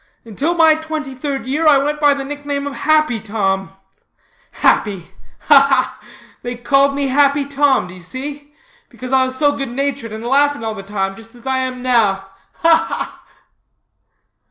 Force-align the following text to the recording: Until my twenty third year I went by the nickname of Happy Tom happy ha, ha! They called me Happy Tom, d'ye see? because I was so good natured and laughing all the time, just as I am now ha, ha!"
Until 0.25 0.55
my 0.55 0.73
twenty 0.73 1.13
third 1.13 1.45
year 1.45 1.67
I 1.67 1.77
went 1.77 1.99
by 1.99 2.15
the 2.15 2.25
nickname 2.25 2.65
of 2.65 2.73
Happy 2.73 3.19
Tom 3.19 3.69
happy 4.53 5.11
ha, 5.41 5.59
ha! 5.59 5.99
They 6.41 6.55
called 6.55 6.95
me 6.95 7.09
Happy 7.09 7.45
Tom, 7.45 7.85
d'ye 7.87 7.99
see? 7.99 8.51
because 8.89 9.13
I 9.13 9.23
was 9.25 9.37
so 9.37 9.51
good 9.51 9.69
natured 9.69 10.11
and 10.11 10.25
laughing 10.25 10.63
all 10.63 10.73
the 10.73 10.81
time, 10.81 11.15
just 11.15 11.35
as 11.35 11.45
I 11.45 11.59
am 11.59 11.83
now 11.83 12.29
ha, 12.63 12.77
ha!" 12.89 13.23